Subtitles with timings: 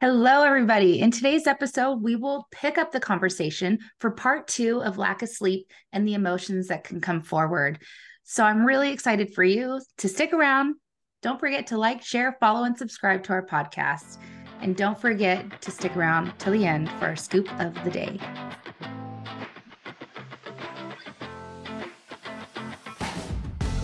[0.00, 1.00] Hello, everybody.
[1.00, 5.28] In today's episode, we will pick up the conversation for part two of lack of
[5.28, 7.82] sleep and the emotions that can come forward.
[8.22, 10.76] So I'm really excited for you to stick around.
[11.20, 14.18] Don't forget to like, share, follow, and subscribe to our podcast.
[14.60, 18.20] And don't forget to stick around till the end for our scoop of the day.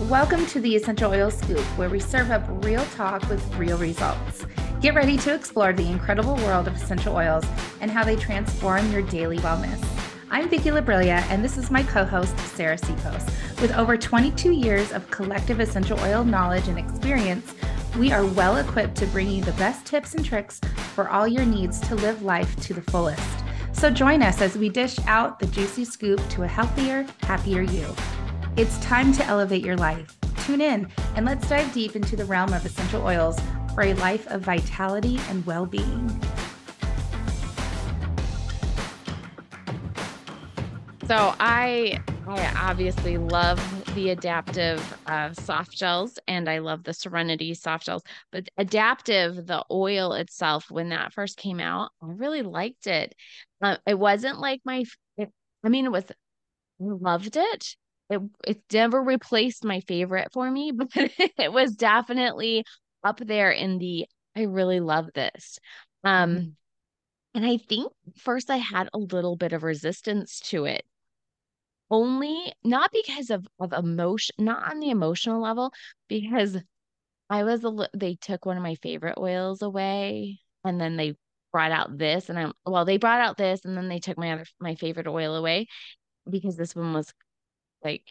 [0.03, 4.45] Welcome to the Essential Oil Scoop, where we serve up real talk with real results.
[4.85, 7.43] Get ready to explore the incredible world of essential oils
[7.81, 9.83] and how they transform your daily wellness.
[10.29, 13.25] I'm Vicki Labrilla, and this is my co host, Sarah Seapos.
[13.61, 17.55] With over 22 years of collective essential oil knowledge and experience,
[17.97, 20.61] we are well equipped to bring you the best tips and tricks
[20.93, 23.39] for all your needs to live life to the fullest.
[23.71, 27.87] So join us as we dish out the juicy scoop to a healthier, happier you.
[28.55, 30.15] It's time to elevate your life.
[30.45, 33.39] Tune in and let's dive deep into the realm of essential oils
[33.75, 36.09] for a life of vitality and well being.
[41.05, 43.59] So I I obviously love
[43.93, 48.01] the Adaptiv uh, soft gels and I love the Serenity soft gels.
[48.31, 53.13] But Adaptiv, the oil itself, when that first came out, I really liked it.
[53.61, 54.85] Uh, it wasn't like my,
[55.17, 55.29] it,
[55.63, 56.05] I mean, it was,
[56.79, 57.75] loved it.
[58.09, 62.63] It it never replaced my favorite for me, but it was definitely
[63.05, 65.59] up there in the I really love this.
[66.03, 66.49] Um mm-hmm.
[67.35, 70.83] and I think first I had a little bit of resistance to it.
[71.89, 75.71] Only not because of of emotion, not on the emotional level,
[76.09, 76.57] because
[77.29, 81.15] I was a li- they took one of my favorite oils away and then they
[81.51, 84.33] brought out this and I'm well they brought out this and then they took my
[84.33, 85.67] other my favorite oil away
[86.29, 87.13] because this one was
[87.83, 88.03] like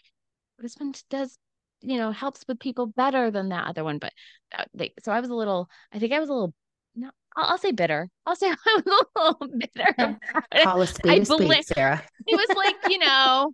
[0.58, 1.36] this one does
[1.80, 4.12] you know helps with people better than that other one but
[4.53, 6.55] that, they, so i was a little i think i was a little
[6.94, 8.08] no I'll, I'll say bitter.
[8.27, 10.19] I'll say i was a little bitter
[10.62, 12.02] call a spade a spade sarah.
[12.27, 13.52] it was like you know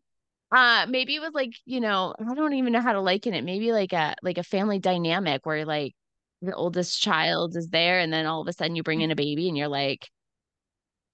[0.52, 3.44] uh maybe it was like you know i don't even know how to liken it
[3.44, 5.94] maybe like a like a family dynamic where like
[6.42, 9.16] the oldest child is there and then all of a sudden you bring in a
[9.16, 10.08] baby and you're like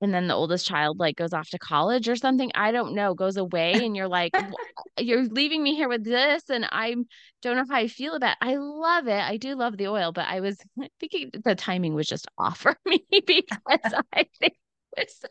[0.01, 3.15] and then the oldest child like goes off to college or something i don't know
[3.15, 4.33] goes away and you're like
[4.99, 6.95] you're leaving me here with this and i
[7.43, 8.47] don't know how i feel about it.
[8.47, 10.59] i love it i do love the oil but i was
[11.01, 14.55] thinking the timing was just off for me because i think
[14.97, 15.25] was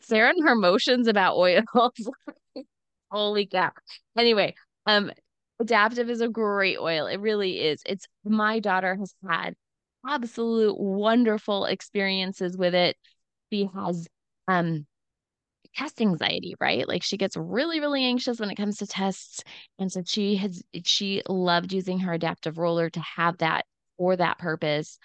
[0.00, 1.64] sarah and her emotions about oils
[3.10, 3.70] holy cow
[4.16, 4.54] anyway
[4.86, 5.10] um
[5.60, 9.54] Adaptiv is a great oil it really is it's my daughter has had
[10.08, 12.96] absolute wonderful experiences with it.
[13.52, 14.08] She has
[14.48, 14.86] um
[15.76, 16.88] test anxiety, right?
[16.88, 19.42] Like she gets really, really anxious when it comes to tests.
[19.78, 24.38] And so she has she loved using her Adaptiv roller to have that for that
[24.38, 24.98] purpose.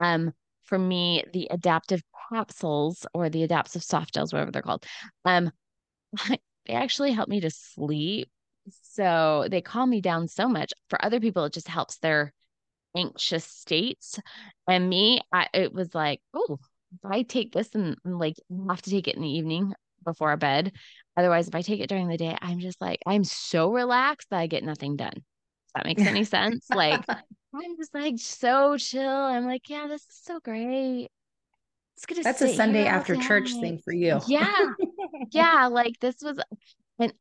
[0.00, 0.32] Um,
[0.64, 4.84] for me, the Adaptiv capsules or the Adaptiv soft gels, whatever they're called,
[5.24, 5.50] um,
[6.28, 8.28] they actually help me to sleep.
[8.82, 10.72] So they calm me down so much.
[10.90, 12.32] For other people, it just helps their
[12.96, 14.18] anxious states.
[14.68, 16.58] And me, I it was like, oh,
[16.94, 18.36] if I take this and, like
[18.68, 20.72] have to take it in the evening before bed.
[21.16, 24.38] Otherwise, if I take it during the day, I'm just like, I'm so relaxed that
[24.38, 25.14] I get nothing done.
[25.16, 26.66] If that makes any sense.
[26.70, 29.08] Like I'm just like so chill.
[29.08, 31.08] I'm like, yeah, this is so great.
[31.96, 34.20] It's gonna That's a Sunday after church thing for you.
[34.28, 34.72] Yeah.
[35.32, 35.66] yeah.
[35.66, 36.38] Like this was
[37.00, 37.12] and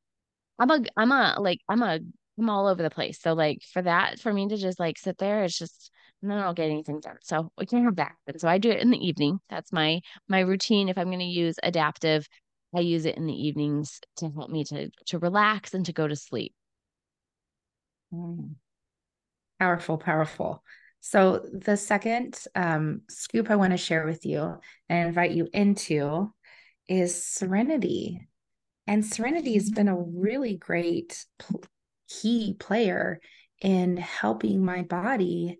[0.59, 2.00] I'm a I'm a like I'm a
[2.38, 3.20] I'm all over the place.
[3.22, 6.38] So like for that, for me to just like sit there, it's just and then
[6.38, 7.18] I don't get anything done.
[7.22, 8.14] So we can't have that.
[8.28, 9.40] And so I do it in the evening.
[9.50, 10.90] That's my my routine.
[10.90, 12.25] If I'm going to use Adaptiv,
[12.75, 16.08] I use it in the evenings to help me to to relax and to go
[16.08, 16.53] to sleep.
[18.14, 18.56] Mm.
[19.59, 20.64] Powerful, powerful.
[21.00, 24.59] So the second um, scoop I want to share with you
[24.90, 26.31] and invite you into
[26.88, 28.28] is serenity.
[28.88, 31.25] And serenity has been a really great
[32.07, 33.19] key player
[33.62, 35.59] in helping my body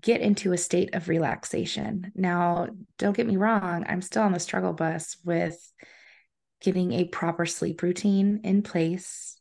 [0.00, 2.12] get into a state of relaxation.
[2.14, 5.56] Now, don't get me wrong, I'm still on the struggle bus with
[6.60, 9.38] getting a proper sleep routine in place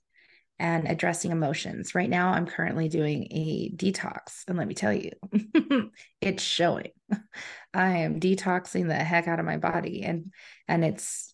[0.59, 1.95] and addressing emotions.
[1.95, 5.11] Right now, I'm currently doing a detox, and let me tell you,
[6.21, 6.91] it's showing.
[7.73, 10.31] I am detoxing the heck out of my body and
[10.67, 11.30] and it's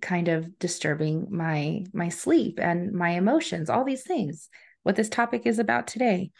[0.00, 4.48] kind of disturbing my my sleep and my emotions all these things
[4.86, 6.30] what this topic is about today.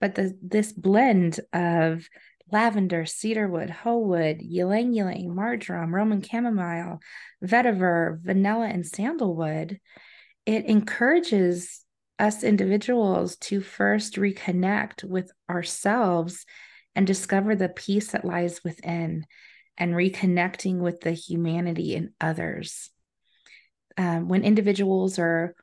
[0.00, 2.08] But the this blend of
[2.50, 6.98] lavender cedarwood wood, ylang ylang marjoram roman chamomile
[7.44, 9.78] vetiver vanilla and sandalwood
[10.46, 11.84] it encourages
[12.18, 16.46] us individuals to first reconnect with ourselves
[16.94, 19.26] and discover the peace that lies within
[19.80, 22.90] and reconnecting with the humanity in others.
[23.96, 25.56] Um, when individuals are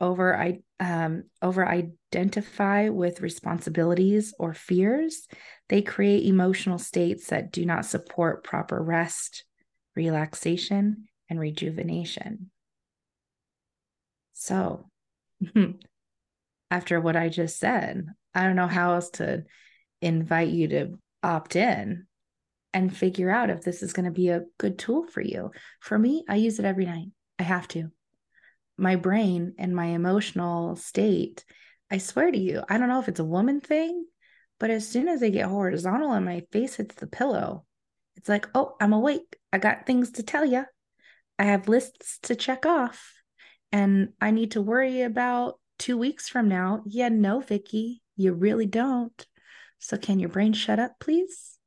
[0.00, 5.28] over I um, over identify with responsibilities or fears,
[5.68, 9.44] they create emotional states that do not support proper rest,
[9.94, 12.50] relaxation, and rejuvenation.
[14.32, 14.88] So,
[16.70, 19.44] after what I just said, I don't know how else to
[20.00, 22.07] invite you to opt in
[22.78, 25.50] and figure out if this is going to be a good tool for you.
[25.80, 27.08] For me, I use it every night.
[27.38, 27.90] I have to
[28.78, 31.44] my brain and my emotional state,
[31.90, 34.06] I swear to you, I don't know if it's a woman thing,
[34.60, 37.64] but as soon as I get horizontal and my face hits the pillow,
[38.16, 39.36] it's like, oh, I'm awake.
[39.52, 40.64] I got things to tell you.
[41.38, 43.12] I have lists to check off.
[43.70, 46.82] And I need to worry about two weeks from now.
[46.86, 49.26] Yeah, no, Vicki, you really don't.
[49.78, 51.57] So can your brain shut up, please?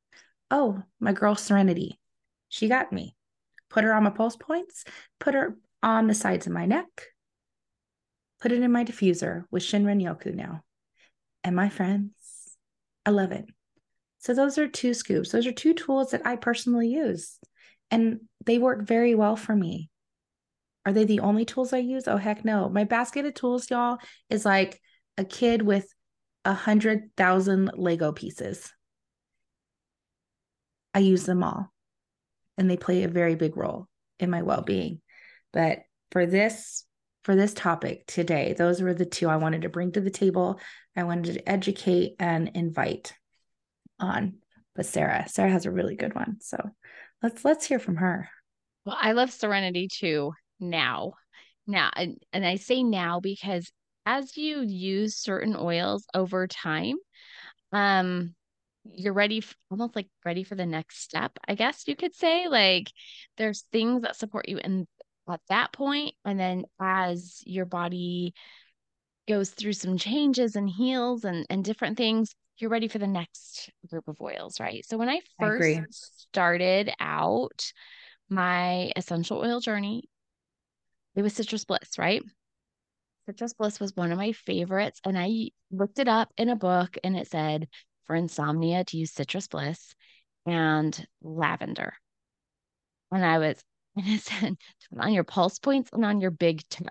[0.52, 2.00] Oh, my girl Serenity.
[2.50, 3.16] She got me.
[3.70, 4.84] Put her on my pulse points,
[5.20, 7.08] put her on the sides of my neck.
[8.42, 10.62] Put it in my diffuser with Shinrin Yoku now.
[11.44, 12.12] And my friends,
[13.06, 13.46] I love it.
[14.20, 15.32] So those are two scoops.
[15.32, 17.40] Those are two tools that I personally use.
[17.90, 19.90] And they work very well for me.
[20.86, 22.08] Are they the only tools I use?
[22.08, 22.68] Oh heck no.
[22.68, 23.98] My basket of tools, y'all,
[24.30, 24.82] is like
[25.18, 25.88] a kid with
[26.44, 28.72] a hundred thousand Lego pieces.
[30.94, 31.72] I use them all.
[32.58, 33.88] And they play a very big role
[34.20, 35.02] in my well-being.
[35.54, 35.80] But
[36.12, 36.86] for this
[37.24, 40.60] for this topic today, those were the two I wanted to bring to the table.
[40.96, 43.14] I wanted to educate and invite
[44.00, 44.38] on.
[44.76, 46.38] But Sarah, Sarah has a really good one.
[46.42, 46.58] So
[47.22, 48.30] let's let's hear from her.
[48.86, 51.14] Well, I love Serenity too now.
[51.68, 53.72] Now, and, and I say now because
[54.06, 56.96] as you use certain oils over time,
[57.72, 58.34] um,
[58.84, 62.48] you're ready f- almost like ready for the next step i guess you could say
[62.48, 62.92] like
[63.38, 64.88] there's things that support you in
[65.30, 68.34] at that point and then as your body
[69.28, 73.72] goes through some changes and heals and and different things you're ready for the next
[73.90, 74.86] group of oils right?
[74.86, 77.72] So when i first I started out
[78.30, 80.04] my essential oil journey
[81.16, 82.24] it was citrus bliss right?
[83.26, 86.98] Citrus bliss was one of my favorites and i looked it up in a book
[87.04, 87.68] and it said
[88.06, 89.94] for insomnia to use citrus bliss
[90.46, 91.94] and lavender
[93.12, 93.64] and i was
[93.98, 94.56] and it said
[94.98, 96.86] on your pulse points and on your big toe.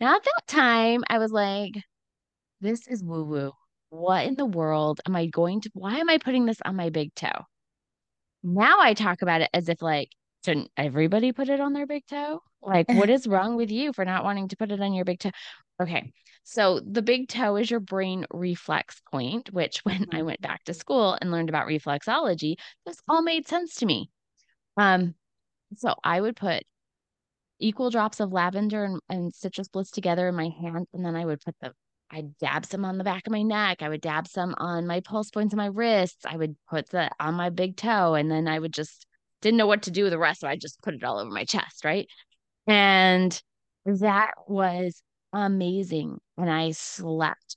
[0.00, 1.72] Now, at that time, I was like,
[2.60, 3.52] this is woo woo.
[3.90, 5.70] What in the world am I going to?
[5.74, 7.44] Why am I putting this on my big toe?
[8.42, 10.10] Now I talk about it as if, like,
[10.44, 12.40] shouldn't everybody put it on their big toe?
[12.62, 15.18] Like, what is wrong with you for not wanting to put it on your big
[15.18, 15.30] toe?
[15.80, 16.12] Okay.
[16.44, 20.26] So the big toe is your brain reflex point, which when I mm-hmm.
[20.26, 22.56] went back to school and learned about reflexology,
[22.86, 24.10] this all made sense to me.
[24.76, 25.14] Um,
[25.76, 26.62] so I would put
[27.58, 31.24] equal drops of lavender and, and citrus bliss together in my hand, and then I
[31.24, 31.72] would put the
[32.10, 33.82] I'd dab some on the back of my neck.
[33.82, 36.24] I would dab some on my pulse points and my wrists.
[36.26, 39.06] I would put the on my big toe, and then I would just
[39.40, 41.30] didn't know what to do with the rest, so I just put it all over
[41.30, 42.06] my chest, right?
[42.66, 43.42] And
[43.86, 45.02] that was
[45.34, 47.56] amazing, and I slept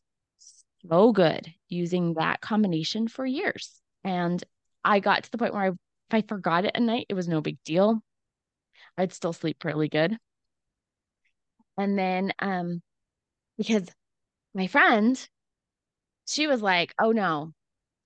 [0.89, 3.81] so good using that combination for years.
[4.03, 4.43] And
[4.83, 5.77] I got to the point where I, if
[6.11, 8.01] I forgot it at night, it was no big deal.
[8.97, 10.17] I'd still sleep really good.
[11.77, 12.81] And then um
[13.57, 13.87] because
[14.55, 15.29] my friend,
[16.27, 17.53] she was like, "Oh no,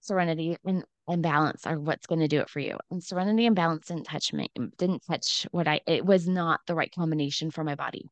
[0.01, 3.55] serenity and, and balance are what's going to do it for you." And serenity and
[3.55, 7.63] balance didn't touch me, didn't touch what I it was not the right combination for
[7.63, 8.05] my body.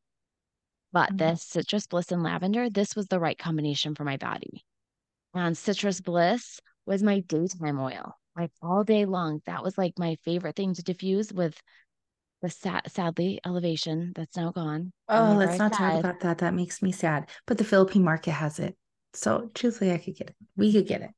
[0.92, 1.16] But mm-hmm.
[1.18, 4.64] this citrus bliss and lavender, this was the right combination for my body.
[5.34, 8.14] And citrus bliss was my daytime oil.
[8.36, 9.42] Like all day long.
[9.46, 11.60] That was like my favorite thing to diffuse with
[12.42, 14.92] the sad, sadly elevation that's now gone.
[15.08, 16.38] Oh, let's not talk about that.
[16.38, 17.28] That makes me sad.
[17.46, 18.76] But the Philippine market has it.
[19.12, 20.36] So truthfully, I could get it.
[20.56, 21.10] We could get it.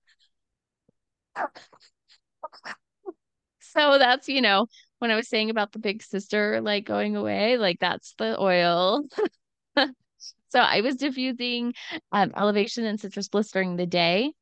[3.61, 4.67] So that's, you know,
[4.99, 9.03] when I was saying about the big sister like going away, like that's the oil.
[10.49, 11.75] so I was diffusing
[12.13, 14.33] um, elevation and citrus bliss during the day.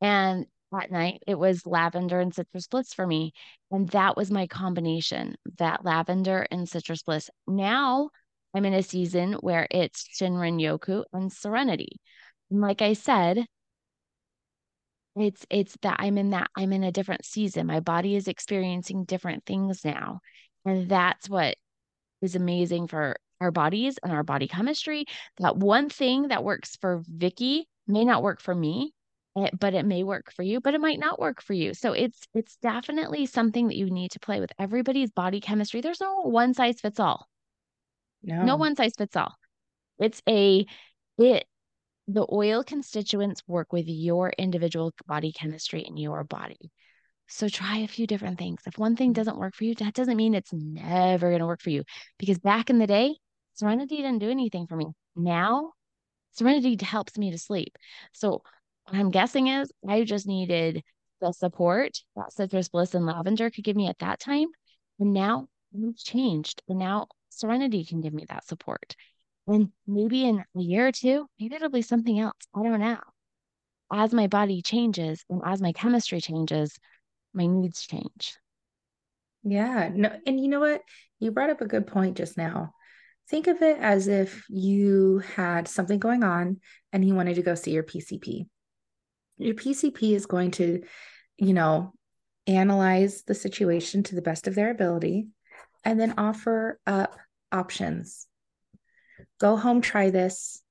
[0.00, 3.32] And that night it was lavender and citrus bliss for me.
[3.70, 7.30] And that was my combination that lavender and citrus bliss.
[7.46, 8.10] Now
[8.54, 12.00] i'm in a season where it's shinrin yoku and serenity.
[12.50, 13.44] And like i said
[15.16, 17.66] it's it's that i'm in that i'm in a different season.
[17.66, 20.20] My body is experiencing different things now.
[20.64, 21.56] And that's what
[22.22, 25.04] is amazing for our bodies and our body chemistry
[25.38, 28.92] that one thing that works for Vicki may not work for me
[29.44, 31.74] it, but it may work for you, but it might not work for you.
[31.74, 34.50] So it's it's definitely something that you need to play with.
[34.58, 35.80] Everybody's body chemistry.
[35.80, 37.26] There's no one size fits all.
[38.22, 38.42] No.
[38.44, 39.34] No one size fits all.
[39.98, 40.66] It's a
[41.18, 41.46] it
[42.06, 46.70] the oil constituents work with your individual body chemistry in your body.
[47.26, 48.62] So try a few different things.
[48.66, 49.14] If one thing mm.
[49.14, 51.84] doesn't work for you, that doesn't mean it's never going to work for you.
[52.18, 53.16] Because back in the day,
[53.58, 54.86] Serenity didn't do anything for me.
[55.16, 55.72] Now,
[56.30, 57.76] Serenity helps me to sleep.
[58.12, 58.42] So
[58.84, 60.84] what I'm guessing is I just needed
[61.20, 64.46] the support that citrus bliss and lavender could give me at that time.
[65.00, 66.62] And now it's changed.
[66.68, 68.94] And now Serenity can give me that support.
[69.48, 72.36] And maybe in a year or two, maybe it'll be something else.
[72.54, 73.00] I don't know.
[73.92, 76.78] As my body changes and as my chemistry changes,
[77.34, 78.36] my needs change.
[79.42, 79.90] Yeah.
[79.92, 80.82] No, and you know what?
[81.18, 82.74] You brought up a good point just now.
[83.28, 86.60] Think of it as if you had something going on
[86.92, 88.46] and you wanted to go see your PCP.
[89.36, 90.82] Your PCP is going to,
[91.36, 91.92] you know,
[92.46, 95.28] analyze the situation to the best of their ability
[95.84, 97.16] and then offer up
[97.52, 98.26] options.
[99.38, 100.62] Go home, try this,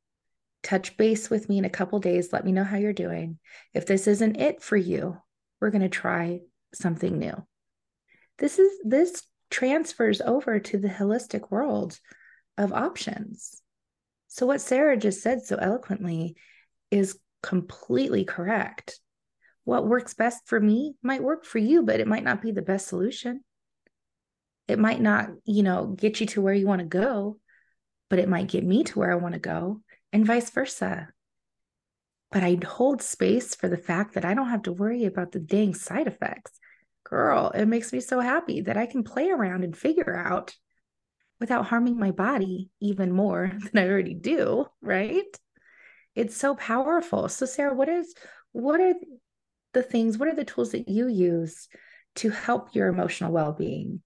[0.64, 2.34] touch base with me in a couple days.
[2.34, 3.38] Let me know how you're doing.
[3.74, 5.18] If this isn't it for you,
[5.62, 6.42] we're going to try
[6.74, 7.46] something new.
[8.40, 12.00] This is this transfers over to the holistic world
[12.58, 13.62] of options.
[14.28, 16.36] So what Sarah just said so eloquently
[16.92, 19.00] is completely correct.
[19.64, 22.62] What works best for me might work for you, but it might not be the
[22.62, 23.44] best solution.
[24.68, 27.40] It might not, you know, get you to where you want to go,
[28.10, 29.82] but it might get me to where I want to go,
[30.14, 31.10] and vice versa.
[32.32, 35.40] But I hold space for the fact that I don't have to worry about the
[35.40, 36.52] dang side effects.
[37.06, 40.54] Girl, it makes me so happy that I can play around and figure out
[41.40, 45.26] without harming my body even more than I already do, right?
[46.16, 47.30] It's so powerful.
[47.30, 48.14] So Sarah, what is
[48.52, 48.94] what are
[49.74, 51.68] the things, what are the tools that you use
[52.16, 54.02] to help your emotional well-being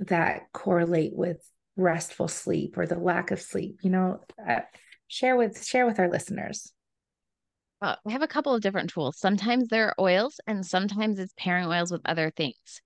[0.00, 1.40] that correlate with
[1.76, 3.80] restful sleep or the lack of sleep?
[3.82, 4.60] You know, uh,
[5.06, 6.70] share with share with our listeners.
[7.80, 9.18] Well, I have a couple of different tools.
[9.18, 12.82] Sometimes they're oils and sometimes it's pairing oils with other things.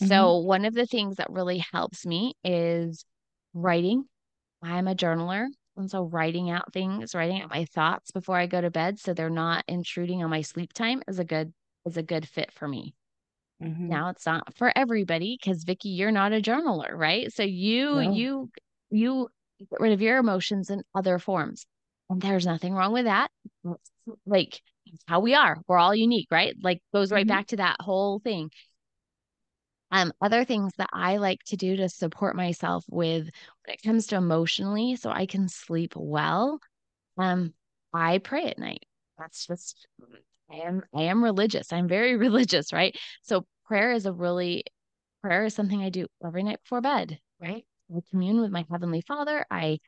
[0.00, 0.06] Mm-hmm.
[0.06, 3.04] So, one of the things that really helps me is
[3.54, 4.04] writing.
[4.62, 5.46] I'm a journaler.
[5.76, 9.14] And so, writing out things, writing out my thoughts before I go to bed so
[9.14, 11.52] they're not intruding on my sleep time is a good
[11.86, 12.94] is a good fit for me.
[13.62, 13.88] Mm-hmm.
[13.88, 17.32] Now it's not for everybody because Vicki, you're not a journaler, right?
[17.32, 18.12] So you no.
[18.12, 18.50] you
[18.90, 19.28] you
[19.58, 21.66] get rid of your emotions in other forms.
[22.08, 23.30] And there's nothing wrong with that.
[24.26, 24.60] Like
[25.06, 25.58] how we are.
[25.68, 26.56] We're all unique, right?
[26.60, 27.36] Like goes right mm-hmm.
[27.36, 28.50] back to that whole thing.
[29.90, 33.28] Um, other things that I like to do to support myself with
[33.64, 36.60] when it comes to emotionally, so I can sleep well.
[37.18, 37.54] Um,
[37.92, 38.84] I pray at night.
[39.18, 39.86] That's just
[40.50, 41.72] I am I am religious.
[41.72, 42.96] I'm very religious, right?
[43.22, 44.64] So prayer is a really
[45.22, 47.64] prayer is something I do every night before bed, right?
[47.94, 49.44] I commune with my heavenly Father.
[49.50, 49.78] I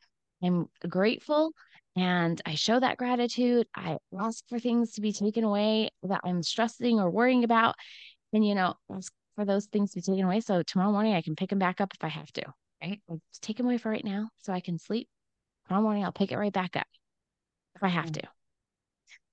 [0.42, 1.52] am grateful
[1.96, 3.66] and I show that gratitude.
[3.74, 7.76] I ask for things to be taken away that I'm stressing or worrying about.
[8.32, 10.40] And, you know, ask for those things to be taken away.
[10.40, 12.44] So tomorrow morning I can pick them back up if I have to,
[12.82, 13.00] right?
[13.08, 15.08] I'll take them away for right now so I can sleep.
[15.66, 16.86] Tomorrow morning I'll pick it right back up
[17.76, 18.20] if I have mm.
[18.20, 18.28] to.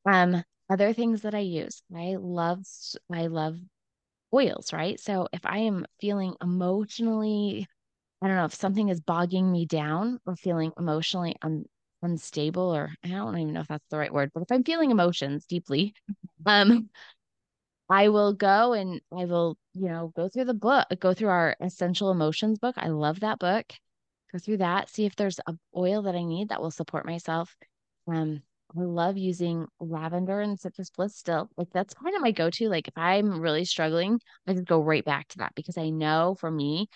[0.06, 2.60] Um, other things that I use, I love,
[3.12, 3.58] I love
[4.34, 5.00] oils, right?
[5.00, 7.68] So if I am feeling emotionally,
[8.22, 11.65] I don't know, if something is bogging me down or feeling emotionally un-
[12.01, 14.91] unstable, or I don't even know if that's the right word, but if I'm feeling
[14.91, 15.94] emotions deeply,
[16.46, 16.89] um,
[17.89, 21.55] I will go and I will, you know, go through the book, go through our
[21.60, 22.75] essential emotions book.
[22.77, 23.65] I love that book.
[24.31, 27.55] Go through that, see if there's a oil that I need that will support myself.
[28.08, 28.43] Um,
[28.77, 31.50] I love using lavender and citrus bliss still.
[31.58, 32.69] Like that's kind of my go-to.
[32.69, 36.36] Like if I'm really struggling, I just go right back to that because I know
[36.39, 36.88] for me,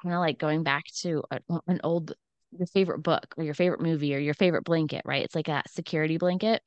[0.00, 2.12] kind of like going back to a, an old
[2.56, 5.24] your favorite book or your favorite movie or your favorite blanket, right?
[5.24, 6.62] It's like a security blanket.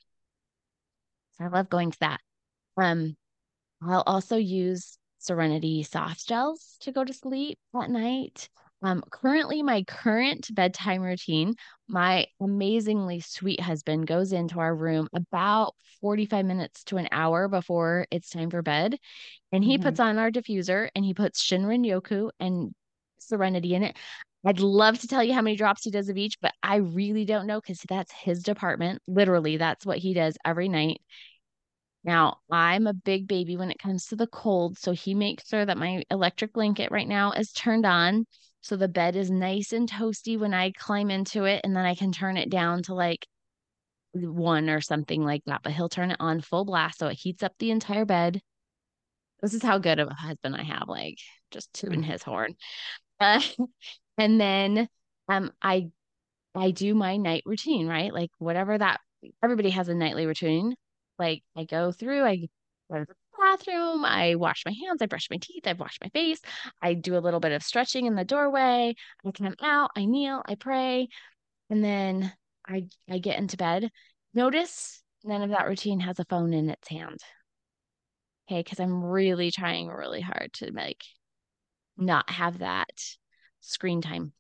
[1.38, 2.20] So I love going to that.
[2.78, 3.16] Um,
[3.82, 8.50] I'll also use Serenity soft gels to go to sleep at night.
[8.82, 11.56] Um, currently, my current bedtime routine,
[11.88, 18.06] my amazingly sweet husband goes into our room about 45 minutes to an hour before
[18.10, 18.98] it's time for bed.
[19.52, 19.84] And he mm-hmm.
[19.84, 22.74] puts on our diffuser and he puts Shinrin Yoku and
[23.20, 23.98] Serenity in it.
[24.46, 27.26] I'd love to tell you how many drops he does of each, but I really
[27.26, 29.02] don't know because that's his department.
[29.06, 31.02] Literally, that's what he does every night.
[32.10, 34.80] Now, I'm a big baby when it comes to the cold.
[34.80, 38.26] So he makes sure that my electric blanket right now is turned on
[38.62, 41.94] so the bed is nice and toasty when I climb into it, and then I
[41.94, 43.28] can turn it down to like
[44.14, 47.44] one or something like that, but he'll turn it on full blast so it heats
[47.44, 48.42] up the entire bed.
[49.44, 51.20] This is how good of a husband I have, like
[51.52, 52.56] just tooting his horn.
[53.20, 53.40] Uh,
[54.18, 54.90] and then
[55.30, 55.92] um I
[56.56, 58.12] I do my night routine, right?
[58.12, 59.00] Like whatever that
[59.44, 60.74] everybody has a nightly routine.
[61.20, 62.48] Like I go through, I
[62.92, 66.10] go to the bathroom, I wash my hands, I brush my teeth, I wash my
[66.10, 66.42] face,
[66.82, 68.96] I do a little bit of stretching in the doorway,
[69.26, 71.10] I come out, I kneel, I pray,
[71.70, 72.34] and then
[72.68, 73.92] I I get into bed.
[74.34, 77.20] Notice none of that routine has a phone in its hand.
[78.50, 81.04] Okay, because I'm really trying really hard to like
[81.98, 82.90] not have that
[83.60, 84.34] screen time.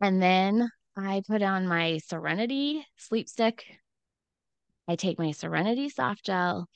[0.00, 3.64] And then I put on my Serenity sleep stick.
[4.88, 6.66] I take my Serenity soft gel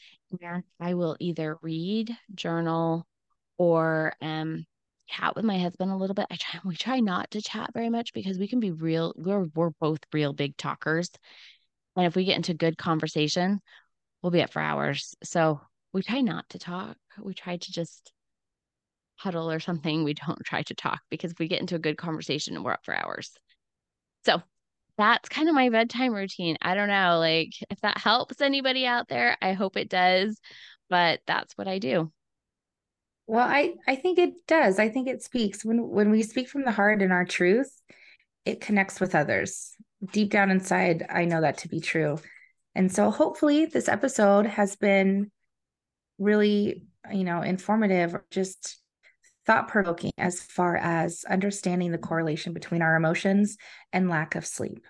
[0.41, 3.07] and I will either read, journal,
[3.57, 4.67] or um
[5.09, 6.27] chat with my husband a little bit.
[6.31, 9.47] I try we try not to chat very much because we can be real we're
[9.55, 11.11] we're both real big talkers.
[11.97, 13.61] And if we get into good conversation,
[14.23, 15.15] we'll be up for hours.
[15.25, 15.61] So
[15.93, 16.97] we try not to talk.
[17.21, 18.13] We try to just
[19.17, 20.05] huddle or something.
[20.05, 22.85] We don't try to talk because if we get into a good conversation we're up
[22.85, 23.33] for hours.
[24.25, 24.43] So
[25.03, 26.57] that's kind of my bedtime routine.
[26.63, 30.39] I don't know, like if that helps anybody out there, I hope it does,
[30.89, 32.13] but that's what I do.
[33.27, 34.79] Well, I I think it does.
[34.79, 37.71] I think it speaks when when we speak from the heart and our truth,
[38.45, 39.75] it connects with others.
[40.13, 42.19] Deep down inside, I know that to be true.
[42.75, 45.31] And so hopefully this episode has been
[46.19, 48.79] really, you know, informative or just
[49.47, 53.57] thought provoking as far as understanding the correlation between our emotions
[53.93, 54.85] and lack of sleep.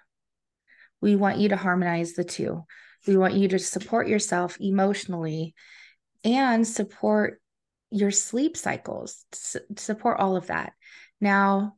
[1.03, 2.65] We want you to harmonize the two.
[3.07, 5.55] We want you to support yourself emotionally
[6.25, 7.41] and support
[7.91, 9.27] your sleep cycles,
[9.77, 10.73] support all of that.
[11.21, 11.75] Now,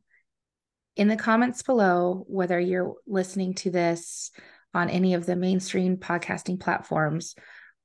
[0.95, 4.31] in the comments below, whether you're listening to this
[4.73, 7.35] on any of the mainstream podcasting platforms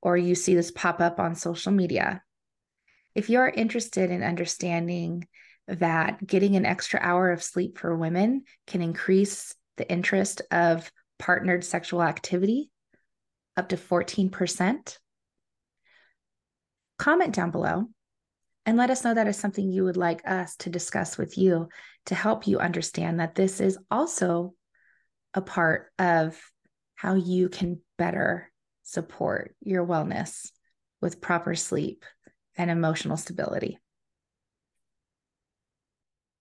[0.01, 2.21] or you see this pop up on social media,
[3.15, 5.27] if you're interested in understanding
[5.67, 10.89] that getting an extra hour of sleep for women can increase the interest of
[11.21, 12.71] partnered sexual activity
[13.55, 14.97] up to 14%,
[16.97, 17.85] comment down below
[18.65, 21.69] and let us know that is something you would like us to discuss with you
[22.07, 24.53] to help you understand that this is also
[25.33, 26.39] a part of
[26.95, 28.51] how you can better
[28.83, 30.49] support your wellness
[31.01, 32.03] with proper sleep
[32.57, 33.77] and emotional stability.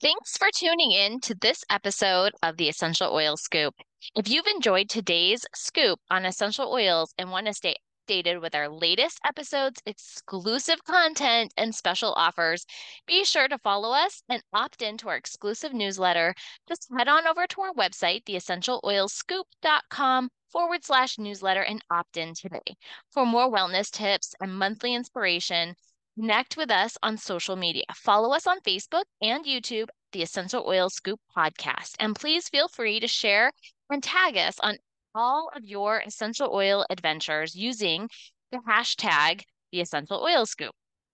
[0.00, 3.74] Thanks for tuning in to this episode of the Essential Oil Scoop.
[4.16, 7.76] If you've enjoyed today's scoop on essential oils and want to stay
[8.08, 12.64] updated with our latest episodes, exclusive content, and special offers,
[13.06, 16.34] be sure to follow us and opt into our exclusive newsletter.
[16.66, 22.76] Just head on over to our website, theessentialoilscoop.com forward slash newsletter, and opt in today.
[23.12, 25.74] For more wellness tips and monthly inspiration,
[26.18, 27.84] Connect with us on social media.
[27.94, 31.94] Follow us on Facebook and YouTube, the Essential Oil Scoop podcast.
[31.98, 33.52] And please feel free to share
[33.90, 34.76] and tag us on
[35.14, 38.08] all of your essential oil adventures using
[38.52, 40.72] the hashtag the Essential Oil Scoop.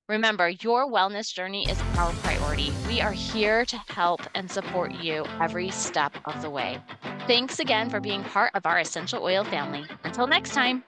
[0.08, 2.72] Remember, your wellness journey is our priority.
[2.86, 6.78] We are here to help and support you every step of the way.
[7.26, 9.84] Thanks again for being part of our essential oil family.
[10.04, 10.84] Until next time.